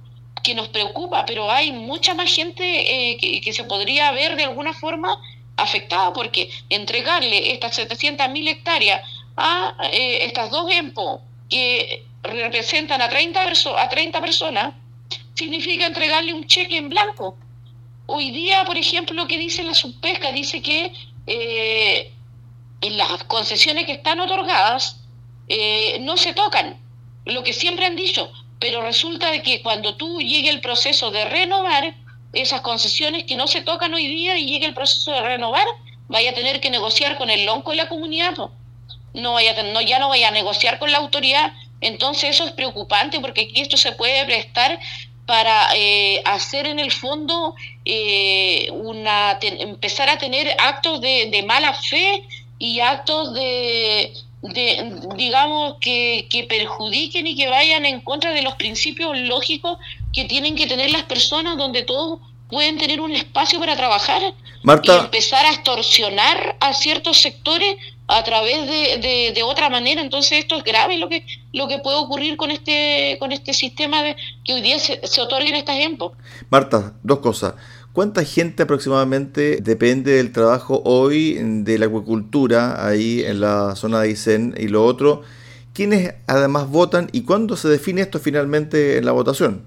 que 0.42 0.56
nos 0.56 0.66
preocupa, 0.66 1.24
pero 1.26 1.48
hay 1.48 1.70
mucha 1.70 2.12
más 2.14 2.34
gente 2.34 2.64
eh, 3.12 3.40
que, 3.40 3.52
se 3.52 3.62
podría 3.62 4.10
ver 4.10 4.34
de 4.34 4.42
alguna 4.42 4.72
forma 4.72 5.16
afectada, 5.56 6.12
porque 6.12 6.50
entregarle 6.70 7.52
estas 7.52 7.78
700.000 7.78 8.48
hectáreas 8.48 9.00
a 9.36 9.76
estas 9.92 10.50
dos 10.50 10.72
EMPO, 10.72 11.22
que 11.48 12.04
representan 12.24 13.00
a 13.00 13.08
30, 13.08 13.44
a 13.76 13.88
30 13.88 14.20
personas, 14.20 14.74
significa 15.34 15.86
entregarle 15.86 16.34
un 16.34 16.48
cheque 16.48 16.78
en 16.78 16.88
blanco. 16.88 17.36
Hoy 18.06 18.32
día, 18.32 18.64
por 18.64 18.76
ejemplo, 18.76 19.14
lo 19.14 19.28
que 19.28 19.38
dice 19.38 19.62
la 19.62 19.72
subpesca, 19.72 20.32
dice 20.32 20.60
que 20.60 20.92
eh, 21.28 22.12
en 22.80 22.96
las 22.96 23.24
concesiones 23.24 23.86
que 23.86 23.92
están 23.92 24.20
otorgadas 24.20 25.00
eh, 25.48 25.98
no 26.00 26.16
se 26.16 26.32
tocan, 26.32 26.80
lo 27.24 27.42
que 27.42 27.52
siempre 27.52 27.86
han 27.86 27.96
dicho, 27.96 28.32
pero 28.58 28.82
resulta 28.82 29.30
de 29.30 29.42
que 29.42 29.62
cuando 29.62 29.96
tú 29.96 30.20
llegue 30.20 30.50
el 30.50 30.60
proceso 30.60 31.10
de 31.10 31.24
renovar 31.24 31.94
esas 32.32 32.60
concesiones 32.60 33.24
que 33.24 33.36
no 33.36 33.48
se 33.48 33.60
tocan 33.62 33.92
hoy 33.92 34.06
día 34.06 34.36
y 34.38 34.46
llegue 34.46 34.66
el 34.66 34.74
proceso 34.74 35.12
de 35.12 35.22
renovar, 35.22 35.66
vaya 36.08 36.30
a 36.30 36.34
tener 36.34 36.60
que 36.60 36.70
negociar 36.70 37.18
con 37.18 37.30
el 37.30 37.44
lonco 37.44 37.70
de 37.70 37.78
la 37.78 37.88
comunidad. 37.88 38.36
No 39.12 39.32
vaya 39.32 39.60
no, 39.62 39.80
ya 39.80 39.98
no 39.98 40.08
vaya 40.08 40.28
a 40.28 40.32
negociar 40.32 40.78
con 40.78 40.92
la 40.92 40.98
autoridad 40.98 41.52
entonces 41.80 42.30
eso 42.30 42.44
es 42.44 42.52
preocupante 42.52 43.20
porque 43.20 43.42
aquí 43.42 43.60
esto 43.60 43.76
se 43.76 43.92
puede 43.92 44.24
prestar 44.24 44.78
para 45.26 45.68
eh, 45.76 46.22
hacer 46.24 46.66
en 46.66 46.78
el 46.78 46.90
fondo 46.90 47.54
eh, 47.84 48.68
una 48.72 49.38
empezar 49.40 50.08
a 50.10 50.18
tener 50.18 50.54
actos 50.58 51.00
de, 51.00 51.44
mala 51.46 51.72
fe 51.72 52.26
y 52.60 52.78
actos 52.80 53.34
de, 53.34 54.12
digamos 55.16 55.76
que, 55.80 56.28
que, 56.30 56.44
perjudiquen 56.44 57.26
y 57.26 57.34
que 57.34 57.48
vayan 57.48 57.86
en 57.86 58.02
contra 58.02 58.32
de 58.32 58.42
los 58.42 58.54
principios 58.54 59.18
lógicos 59.18 59.78
que 60.12 60.26
tienen 60.26 60.54
que 60.54 60.66
tener 60.66 60.90
las 60.90 61.04
personas 61.04 61.56
donde 61.56 61.82
todos 61.82 62.20
pueden 62.50 62.78
tener 62.78 63.00
un 63.00 63.12
espacio 63.12 63.58
para 63.58 63.76
trabajar 63.76 64.22
y 64.22 64.90
empezar 64.90 65.46
a 65.46 65.52
extorsionar 65.52 66.56
a 66.60 66.74
ciertos 66.74 67.18
sectores 67.18 67.76
a 68.08 68.22
través 68.24 68.66
de, 68.66 69.32
de, 69.32 69.42
otra 69.42 69.70
manera. 69.70 70.02
Entonces 70.02 70.40
esto 70.40 70.56
es 70.56 70.64
grave 70.64 70.98
lo 70.98 71.08
que 71.08 71.24
lo 71.52 71.68
que 71.68 71.78
puede 71.78 71.96
ocurrir 71.96 72.36
con 72.36 72.50
este 72.50 73.16
con 73.20 73.32
este 73.32 73.54
sistema 73.54 74.02
de 74.02 74.16
que 74.44 74.52
hoy 74.52 74.60
día 74.60 74.78
se, 74.78 75.06
se 75.06 75.20
otorguen 75.22 75.54
estas 75.54 75.78
ejemplos. 75.78 76.12
Marta, 76.50 76.92
dos 77.02 77.20
cosas. 77.20 77.54
¿Cuánta 77.92 78.24
gente 78.24 78.62
aproximadamente 78.62 79.58
depende 79.60 80.12
del 80.12 80.32
trabajo 80.32 80.80
hoy 80.84 81.36
de 81.40 81.76
la 81.76 81.86
acuicultura 81.86 82.86
ahí 82.86 83.24
en 83.24 83.40
la 83.40 83.74
zona 83.74 84.00
de 84.00 84.10
Aysén? 84.10 84.54
Y 84.56 84.68
lo 84.68 84.84
otro, 84.84 85.22
¿quiénes 85.74 86.14
además 86.28 86.68
votan 86.68 87.10
y 87.12 87.22
cuándo 87.22 87.56
se 87.56 87.68
define 87.68 88.02
esto 88.02 88.20
finalmente 88.20 88.98
en 88.98 89.04
la 89.04 89.10
votación? 89.10 89.66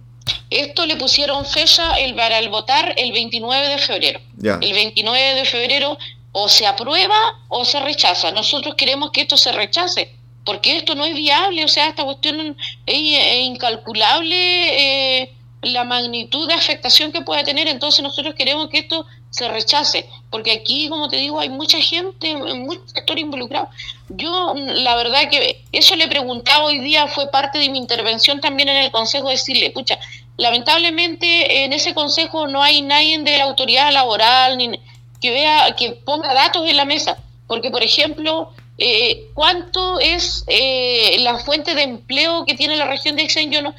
Esto 0.49 0.85
le 0.85 0.95
pusieron 0.95 1.45
fecha 1.45 1.99
el, 1.99 2.15
para 2.15 2.39
el 2.39 2.47
votar 2.47 2.93
el 2.95 3.11
29 3.11 3.67
de 3.67 3.77
febrero. 3.77 4.19
El 4.41 4.73
29 4.73 5.35
de 5.35 5.45
febrero 5.45 5.97
o 6.31 6.47
se 6.47 6.65
aprueba 6.65 7.17
o 7.49 7.65
se 7.65 7.81
rechaza. 7.81 8.31
Nosotros 8.31 8.75
queremos 8.75 9.11
que 9.11 9.21
esto 9.21 9.35
se 9.35 9.51
rechace, 9.51 10.15
porque 10.45 10.77
esto 10.77 10.95
no 10.95 11.03
es 11.03 11.13
viable, 11.13 11.65
o 11.65 11.67
sea, 11.67 11.89
esta 11.89 12.05
cuestión 12.05 12.55
es, 12.85 13.41
incalculable 13.41 15.21
eh, 15.21 15.33
la 15.63 15.83
magnitud 15.83 16.47
de 16.47 16.53
afectación 16.53 17.11
que 17.11 17.21
puede 17.21 17.43
tener, 17.43 17.67
entonces 17.67 18.03
nosotros 18.03 18.35
queremos 18.35 18.69
que 18.69 18.79
esto 18.79 19.05
se 19.29 19.47
rechace, 19.47 20.07
porque 20.29 20.51
aquí, 20.51 20.89
como 20.89 21.07
te 21.07 21.15
digo, 21.15 21.39
hay 21.39 21.49
mucha 21.49 21.79
gente, 21.79 22.35
muchos 22.35 22.91
sectores 22.91 23.23
involucrados. 23.23 23.69
Yo, 24.09 24.53
la 24.55 24.95
verdad 24.95 25.29
que 25.29 25.63
eso 25.71 25.95
le 25.95 26.07
preguntaba 26.07 26.65
hoy 26.65 26.79
día, 26.79 27.07
fue 27.07 27.31
parte 27.31 27.57
de 27.57 27.69
mi 27.69 27.79
intervención 27.79 28.41
también 28.41 28.69
en 28.69 28.77
el 28.77 28.91
Consejo, 28.91 29.29
decirle, 29.29 29.67
escucha, 29.67 29.97
lamentablemente 30.37 31.63
en 31.63 31.73
ese 31.73 31.93
Consejo 31.95 32.47
no 32.47 32.61
hay 32.61 32.81
nadie 32.81 33.17
de 33.19 33.37
la 33.37 33.45
autoridad 33.45 33.91
laboral, 33.91 34.57
ni 34.57 34.79
que 35.19 35.31
vea, 35.31 35.73
que 35.75 35.91
ponga 35.91 36.33
datos 36.33 36.67
en 36.69 36.77
la 36.77 36.85
mesa, 36.85 37.17
porque 37.47 37.71
por 37.71 37.81
ejemplo, 37.81 38.51
eh, 38.77 39.29
¿cuánto 39.33 39.99
es 39.99 40.43
eh, 40.47 41.17
la 41.19 41.39
fuente 41.39 41.73
de 41.73 41.83
empleo 41.83 42.45
que 42.45 42.55
tiene 42.55 42.75
la 42.75 42.85
región 42.85 43.15
de 43.15 43.23
Exen? 43.23 43.51
Yo 43.51 43.61
no, 43.61 43.73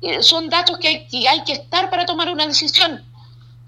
eh, 0.00 0.22
son 0.22 0.48
datos 0.48 0.78
que 0.78 0.88
hay, 0.88 1.06
que 1.08 1.28
hay 1.28 1.42
que 1.44 1.52
estar 1.52 1.90
para 1.90 2.06
tomar 2.06 2.30
una 2.30 2.46
decisión. 2.46 3.04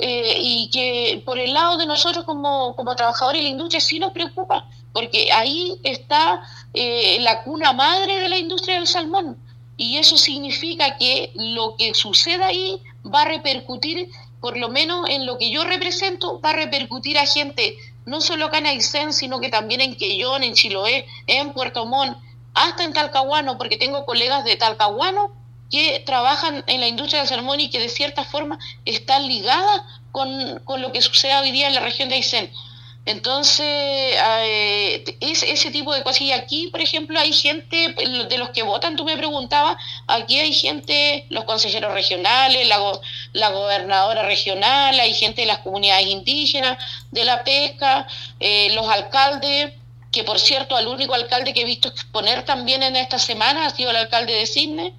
y 0.03 0.71
que 0.73 1.23
por 1.27 1.39
el 1.39 1.53
lado 1.53 1.77
de 1.77 1.85
nosotros 1.85 2.25
como, 2.25 2.75
como 2.75 2.97
trabajadores 2.97 3.41
de 3.41 3.45
la 3.45 3.51
industria 3.51 3.81
sí 3.81 3.99
nos 3.99 4.13
preocupa, 4.13 4.67
porque 4.95 5.31
ahí 5.31 5.79
está 5.83 6.43
la 6.73 7.43
cuna 7.43 7.75
madre 7.75 8.19
de 8.19 8.29
la 8.31 8.39
industria 8.39 8.77
del 8.77 8.87
salmón. 8.87 9.37
Y 9.77 9.99
eso 9.99 10.17
significa 10.17 10.97
que 10.97 11.33
lo 11.35 11.77
que 11.77 11.93
suceda 11.95 12.47
ahí 12.47 12.81
va 13.05 13.23
a 13.23 13.25
repercutir 13.27 14.09
por 14.41 14.57
lo 14.57 14.69
menos 14.69 15.09
en 15.09 15.27
lo 15.27 15.39
que 15.39 15.51
yo 15.51 15.65
represento, 15.65 16.41
va 16.41 16.51
a 16.51 16.55
repercutir 16.55 17.19
a 17.19 17.27
gente, 17.27 17.77
no 18.07 18.21
solo 18.21 18.47
acá 18.47 18.59
en 18.59 18.67
Aysén, 18.67 19.13
sino 19.13 19.41
que 19.41 19.51
también 19.51 19.81
en 19.81 19.97
Quellón, 19.97 20.43
en 20.43 20.55
Chiloé, 20.55 21.07
en 21.27 21.53
Puerto 21.53 21.85
Montt, 21.87 22.17
hasta 22.55 22.85
en 22.85 22.93
Talcahuano, 22.93 23.59
porque 23.59 23.77
tengo 23.77 24.05
colegas 24.07 24.45
de 24.45 24.57
Talcahuano 24.57 25.31
que 25.71 26.01
trabajan 26.01 26.65
en 26.67 26.81
la 26.81 26.89
industria 26.89 27.21
del 27.21 27.29
salmón 27.29 27.61
y 27.61 27.71
que 27.71 27.79
de 27.79 27.89
cierta 27.89 28.25
forma 28.25 28.59
están 28.85 29.27
ligadas 29.27 29.83
con, 30.13 30.61
con 30.65 30.83
lo 30.83 30.93
que 30.93 31.03
sucede 31.03 31.35
hoy 31.37 31.53
día 31.53 31.69
en 31.69 31.75
la 31.75 31.81
región 31.81 32.09
de 32.09 32.17
Aysén. 32.17 32.51
Entonces, 33.07 33.67
eh, 33.67 35.05
es 35.21 35.43
ese 35.43 35.71
tipo 35.71 35.95
de 35.95 36.03
cosas. 36.03 36.21
Y 36.21 36.33
aquí, 36.33 36.69
por 36.69 36.81
ejemplo, 36.81 37.19
hay 37.19 37.33
gente, 37.33 37.95
de 38.29 38.39
los 38.39 38.51
que 38.51 38.63
votan, 38.63 38.97
tú 38.97 39.05
me 39.05 39.17
preguntabas, 39.17 39.77
aquí 40.07 40.39
hay 40.39 40.53
gente, 40.53 41.27
los 41.31 41.45
consejeros 41.45 41.95
regionales, 41.95 42.69
la, 42.69 42.79
la 43.33 43.51
gobernadora 43.51 44.23
regional, 44.25 45.01
hay 45.01 45.15
gente 45.15 45.43
de 45.43 45.47
las 45.47 45.59
comunidades 45.61 46.07
indígenas, 46.07 46.79
de 47.11 47.25
la 47.25 47.43
pesca, 47.43 48.07
eh, 48.39 48.71
los 48.75 48.87
alcaldes, 48.87 49.73
que 50.13 50.25
por 50.25 50.39
cierto, 50.39 50.77
al 50.77 50.87
único 50.87 51.15
alcalde 51.15 51.55
que 51.55 51.63
he 51.63 51.65
visto 51.65 51.89
exponer 51.89 52.45
también 52.45 52.83
en 52.83 52.97
esta 52.97 53.19
semana 53.19 53.67
ha 53.67 53.71
sido 53.71 53.91
el 53.91 53.97
alcalde 53.97 54.35
de 54.35 54.47
Cisne. 54.47 54.93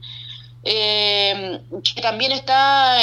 Eh, 0.63 1.59
que 1.95 2.01
también 2.01 2.31
está 2.31 2.97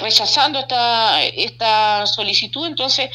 rechazando 0.00 0.58
esta, 0.60 1.24
esta 1.24 2.06
solicitud. 2.06 2.66
Entonces, 2.66 3.10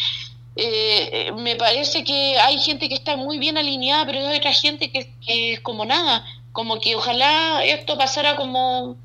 eh, 0.56 1.32
me 1.36 1.56
parece 1.58 2.04
que 2.06 2.38
hay 2.40 2.58
gente 2.60 2.88
que 2.88 2.96
está 2.96 3.18
muy 3.18 3.40
bien 3.40 3.58
alineada, 3.58 4.06
pero 4.06 4.26
hay 4.28 4.38
otra 4.38 4.54
gente 4.54 4.90
que, 4.90 5.12
es 5.28 5.60
como 5.60 5.84
nada, 5.86 6.26
como 6.54 6.80
que 6.80 6.96
ojalá 6.96 7.64
esto 7.66 7.98
pasara 7.98 8.38
como, 8.38 8.96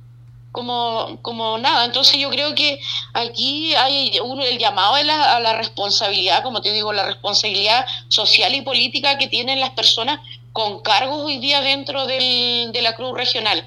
como, 0.53 1.19
como 1.23 1.59
nada. 1.59 1.85
Entonces 1.85 2.19
yo 2.19 2.31
creo 2.31 2.55
que 2.55 2.81
aquí 3.15 3.75
hay 3.75 4.13
uno, 4.23 4.45
el 4.45 4.59
llamado 4.59 4.95
a 4.95 5.03
la, 5.03 5.37
a 5.37 5.41
la 5.41 5.55
responsabilidad, 5.55 6.45
como 6.45 6.63
te 6.63 6.73
digo, 6.73 6.93
la 6.93 7.05
responsabilidad 7.07 7.85
social 8.09 8.55
y 8.55 8.63
política 8.63 9.19
que 9.19 9.27
tienen 9.27 9.59
las 9.59 9.71
personas 9.71 10.21
con 10.53 10.81
cargos 10.83 11.23
hoy 11.23 11.39
día 11.39 11.61
dentro 11.61 12.07
del, 12.07 12.71
de 12.73 12.83
la 12.83 12.95
Cruz 12.95 13.17
Regional. 13.17 13.67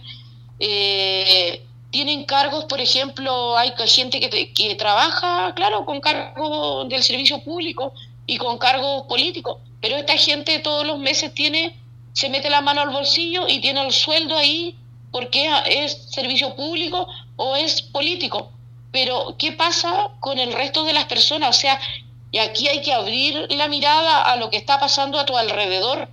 Eh, 0.59 1.65
tienen 1.91 2.25
cargos, 2.25 2.65
por 2.65 2.81
ejemplo, 2.81 3.57
hay 3.57 3.71
gente 3.87 4.19
que, 4.19 4.51
que 4.53 4.75
trabaja, 4.75 5.53
claro, 5.55 5.85
con 5.85 6.01
cargos 6.01 6.89
del 6.89 7.03
servicio 7.03 7.43
público 7.43 7.93
y 8.25 8.37
con 8.37 8.57
cargos 8.57 9.03
políticos, 9.03 9.57
pero 9.81 9.97
esta 9.97 10.17
gente 10.17 10.59
todos 10.59 10.87
los 10.87 10.97
meses 10.97 11.33
tiene, 11.33 11.77
se 12.13 12.29
mete 12.29 12.49
la 12.49 12.61
mano 12.61 12.81
al 12.81 12.89
bolsillo 12.89 13.47
y 13.47 13.61
tiene 13.61 13.85
el 13.85 13.91
sueldo 13.91 14.35
ahí 14.35 14.75
porque 15.11 15.47
es 15.67 16.09
servicio 16.09 16.55
público 16.55 17.07
o 17.35 17.55
es 17.55 17.81
político. 17.83 18.51
Pero, 18.91 19.35
¿qué 19.37 19.51
pasa 19.51 20.09
con 20.19 20.39
el 20.39 20.53
resto 20.53 20.83
de 20.83 20.93
las 20.93 21.05
personas? 21.05 21.55
O 21.55 21.59
sea, 21.59 21.79
y 22.31 22.39
aquí 22.39 22.67
hay 22.67 22.81
que 22.81 22.93
abrir 22.93 23.47
la 23.51 23.67
mirada 23.67 24.23
a 24.23 24.35
lo 24.37 24.49
que 24.49 24.57
está 24.57 24.79
pasando 24.79 25.19
a 25.19 25.25
tu 25.25 25.37
alrededor. 25.37 26.09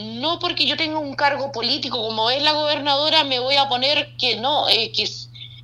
No 0.00 0.38
porque 0.38 0.66
yo 0.66 0.76
tenga 0.76 0.98
un 0.98 1.14
cargo 1.14 1.52
político 1.52 2.00
como 2.00 2.30
es 2.30 2.42
la 2.42 2.52
gobernadora, 2.52 3.24
me 3.24 3.38
voy 3.38 3.56
a 3.56 3.68
poner 3.68 4.16
que 4.16 4.36
no, 4.36 4.68
eh, 4.68 4.92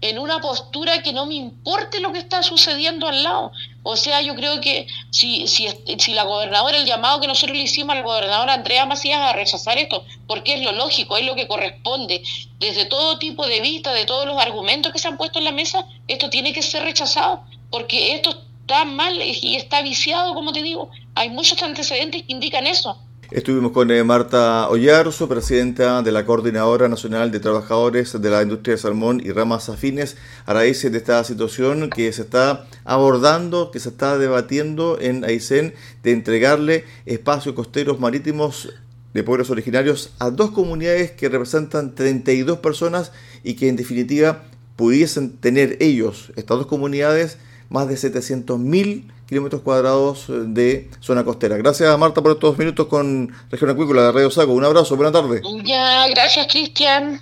en 0.00 0.18
una 0.18 0.40
postura 0.40 1.02
que 1.02 1.12
no 1.12 1.26
me 1.26 1.34
importe 1.34 2.00
lo 2.00 2.12
que 2.12 2.18
está 2.18 2.42
sucediendo 2.42 3.08
al 3.08 3.22
lado. 3.22 3.52
O 3.82 3.96
sea, 3.96 4.20
yo 4.20 4.34
creo 4.34 4.60
que 4.60 4.86
si, 5.10 5.46
si, 5.46 5.68
si 5.98 6.12
la 6.12 6.24
gobernadora, 6.24 6.76
el 6.76 6.86
llamado 6.86 7.20
que 7.20 7.28
nosotros 7.28 7.56
le 7.56 7.64
hicimos 7.64 7.94
a 7.94 8.00
la 8.00 8.04
gobernadora 8.04 8.54
Andrea 8.54 8.84
Macías 8.84 9.20
a 9.20 9.32
rechazar 9.32 9.78
esto, 9.78 10.04
porque 10.26 10.54
es 10.54 10.62
lo 10.62 10.72
lógico, 10.72 11.16
es 11.16 11.24
lo 11.24 11.34
que 11.34 11.46
corresponde, 11.46 12.22
desde 12.58 12.84
todo 12.84 13.18
tipo 13.18 13.46
de 13.46 13.60
vista, 13.60 13.92
de 13.92 14.04
todos 14.04 14.26
los 14.26 14.38
argumentos 14.38 14.92
que 14.92 14.98
se 14.98 15.08
han 15.08 15.16
puesto 15.16 15.38
en 15.38 15.44
la 15.46 15.52
mesa, 15.52 15.86
esto 16.08 16.28
tiene 16.30 16.52
que 16.52 16.62
ser 16.62 16.82
rechazado, 16.82 17.44
porque 17.70 18.14
esto 18.14 18.36
está 18.60 18.84
mal 18.84 19.20
y 19.22 19.56
está 19.56 19.82
viciado, 19.82 20.34
como 20.34 20.52
te 20.52 20.62
digo. 20.62 20.90
Hay 21.14 21.30
muchos 21.30 21.62
antecedentes 21.62 22.24
que 22.24 22.32
indican 22.32 22.66
eso. 22.66 22.98
Estuvimos 23.32 23.72
con 23.72 23.90
eh, 23.90 24.04
Marta 24.04 24.68
Ollarzo, 24.68 25.28
presidenta 25.28 26.00
de 26.02 26.12
la 26.12 26.24
Coordinadora 26.24 26.88
Nacional 26.88 27.32
de 27.32 27.40
Trabajadores 27.40 28.22
de 28.22 28.30
la 28.30 28.40
Industria 28.40 28.76
de 28.76 28.80
Salmón 28.80 29.20
y 29.24 29.32
Ramas 29.32 29.68
Afines, 29.68 30.16
a 30.44 30.52
raíz 30.52 30.80
de 30.82 30.96
esta 30.96 31.24
situación 31.24 31.90
que 31.90 32.12
se 32.12 32.22
está 32.22 32.66
abordando, 32.84 33.72
que 33.72 33.80
se 33.80 33.88
está 33.88 34.16
debatiendo 34.16 34.98
en 35.00 35.24
Aysén, 35.24 35.74
de 36.04 36.12
entregarle 36.12 36.84
espacios 37.04 37.56
costeros 37.56 37.98
marítimos 37.98 38.72
de 39.12 39.24
pueblos 39.24 39.50
originarios 39.50 40.12
a 40.20 40.30
dos 40.30 40.52
comunidades 40.52 41.10
que 41.10 41.28
representan 41.28 41.96
32 41.96 42.60
personas 42.60 43.10
y 43.42 43.54
que 43.54 43.68
en 43.68 43.74
definitiva 43.74 44.44
pudiesen 44.76 45.36
tener 45.36 45.78
ellos, 45.80 46.32
estas 46.36 46.58
dos 46.58 46.66
comunidades, 46.66 47.38
más 47.70 47.88
de 47.88 47.96
700.000 47.96 49.15
kilómetros 49.26 49.62
cuadrados 49.62 50.28
eh, 50.28 50.32
de 50.46 50.90
zona 51.00 51.24
costera. 51.24 51.56
Gracias 51.56 51.98
Marta 51.98 52.22
por 52.22 52.32
estos 52.32 52.56
minutos 52.58 52.86
con 52.86 53.32
Región 53.50 53.70
Acuícola 53.70 54.02
de 54.02 54.12
Radio 54.12 54.30
Sago. 54.30 54.54
Un 54.54 54.64
abrazo, 54.64 54.96
buena 54.96 55.12
tarde. 55.12 55.42
Ya, 55.64 56.08
gracias 56.08 56.46
Cristian. 56.48 57.20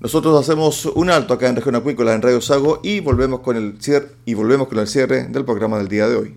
Nosotros 0.00 0.40
hacemos 0.40 0.86
un 0.86 1.10
alto 1.10 1.34
acá 1.34 1.48
en 1.48 1.56
Región 1.56 1.74
Acuícola 1.74 2.14
en 2.14 2.22
Radio 2.22 2.40
Sago 2.40 2.80
y 2.82 3.00
volvemos 3.00 3.40
con 3.40 3.56
el 3.56 3.80
cierre 3.80 4.10
y 4.24 4.34
volvemos 4.34 4.68
con 4.68 4.78
el 4.78 4.86
cierre 4.86 5.24
del 5.24 5.44
programa 5.44 5.78
del 5.78 5.88
día 5.88 6.08
de 6.08 6.16
hoy. 6.16 6.36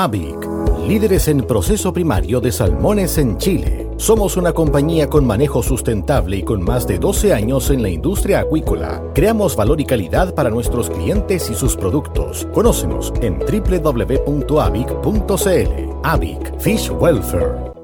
AVIC, 0.00 0.46
líderes 0.86 1.26
en 1.26 1.40
proceso 1.40 1.92
primario 1.92 2.40
de 2.40 2.52
salmones 2.52 3.18
en 3.18 3.36
Chile. 3.36 3.90
Somos 3.96 4.36
una 4.36 4.52
compañía 4.52 5.10
con 5.10 5.26
manejo 5.26 5.60
sustentable 5.60 6.36
y 6.36 6.44
con 6.44 6.62
más 6.62 6.86
de 6.86 7.00
12 7.00 7.32
años 7.32 7.68
en 7.70 7.82
la 7.82 7.88
industria 7.88 8.38
acuícola. 8.38 9.02
Creamos 9.12 9.56
valor 9.56 9.80
y 9.80 9.84
calidad 9.84 10.36
para 10.36 10.50
nuestros 10.50 10.88
clientes 10.88 11.50
y 11.50 11.56
sus 11.56 11.76
productos. 11.76 12.46
Conócenos 12.54 13.12
en 13.22 13.40
www.avic.cl. 13.40 14.38
AVIC 16.04 16.60
Fish 16.60 16.92
Welfare. 16.92 17.77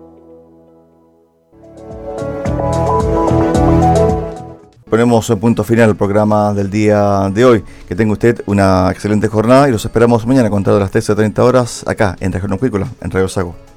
Ponemos 4.95 5.29
un 5.29 5.41
punto 5.41 5.65
final 5.65 5.91
al 5.91 5.97
programa 5.97 6.55
del 6.55 6.71
día 6.71 7.29
de 7.29 7.45
hoy. 7.45 7.65
Que 7.89 7.97
tenga 7.97 8.13
usted 8.13 8.43
una 8.47 8.93
excelente 8.93 9.27
jornada 9.27 9.69
y 9.69 9.73
los 9.73 9.85
esperamos 9.85 10.25
mañana 10.25 10.47
a 10.47 10.79
las 10.79 10.93
13.30 10.93 11.41
horas 11.41 11.85
acá 11.89 12.15
en 12.21 12.31
Región 12.31 12.53
Acuícola, 12.53 12.87
en 13.01 13.11
Radio 13.11 13.27
Sago. 13.27 13.74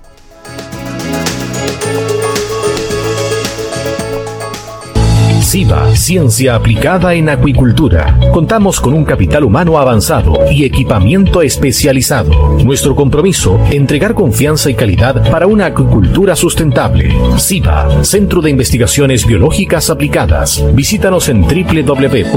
SIVA, 5.48 5.96
Ciencia 5.96 6.56
Aplicada 6.56 7.14
en 7.14 7.30
Acuicultura. 7.30 8.20
Contamos 8.34 8.82
con 8.82 8.94
un 8.94 9.06
capital 9.06 9.46
humano 9.46 9.80
avanzado 9.80 10.34
y 10.52 10.66
equipamiento 10.66 11.42
especializado. 11.42 12.58
Nuestro 12.66 12.94
compromiso, 12.98 13.58
entregar 13.72 14.14
confianza 14.14 14.70
y 14.70 14.76
calidad 14.76 15.32
para 15.32 15.48
una 15.48 15.68
acuicultura 15.68 16.36
sustentable. 16.36 17.16
SIVA, 17.38 18.04
Centro 18.04 18.42
de 18.42 18.50
Investigaciones 18.50 19.26
Biológicas 19.26 19.90
Aplicadas. 19.90 20.62
Visítanos 20.74 21.30
en 21.30 21.44
www.siva.cl. 21.44 22.28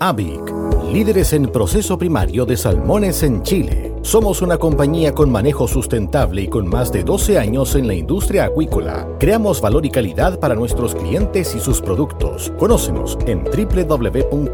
AVIC 0.00 0.56
líderes 0.92 1.32
en 1.34 1.46
proceso 1.48 1.98
primario 1.98 2.46
de 2.46 2.56
salmones 2.56 3.22
en 3.22 3.42
Chile. 3.42 3.95
Somos 4.06 4.40
una 4.40 4.56
compañía 4.56 5.12
con 5.12 5.32
manejo 5.32 5.66
sustentable 5.66 6.42
y 6.42 6.46
con 6.46 6.68
más 6.68 6.92
de 6.92 7.02
12 7.02 7.40
años 7.40 7.74
en 7.74 7.88
la 7.88 7.94
industria 7.94 8.44
acuícola. 8.44 9.08
Creamos 9.18 9.60
valor 9.60 9.84
y 9.84 9.90
calidad 9.90 10.38
para 10.38 10.54
nuestros 10.54 10.94
clientes 10.94 11.56
y 11.56 11.60
sus 11.60 11.80
productos. 11.80 12.52
Conócenos 12.56 13.18
en 13.26 13.42
www.avic.cl. 13.42 14.44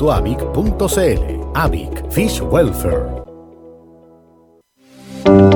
Avic 1.53 2.11
Fish 2.11 2.41
Welfare. 2.41 3.22